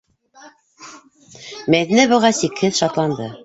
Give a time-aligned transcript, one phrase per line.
[1.77, 3.33] Мәҙинә быға сикһеҙ шатланды.